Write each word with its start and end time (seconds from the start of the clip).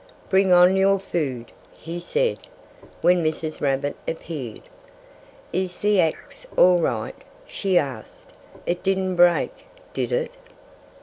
"Bring 0.31 0.51
on 0.51 0.75
your 0.75 0.97
food!" 0.97 1.51
he 1.73 1.99
said, 1.99 2.39
when 3.01 3.23
Mrs. 3.23 3.61
Rabbit 3.61 3.95
appeared. 4.07 4.63
"Is 5.53 5.81
the 5.81 5.99
axe 6.01 6.47
all 6.57 6.79
right?" 6.79 7.13
she 7.45 7.77
asked. 7.77 8.33
"It 8.65 8.81
didn't 8.81 9.15
break, 9.15 9.51
did 9.93 10.11
it?" 10.11 10.31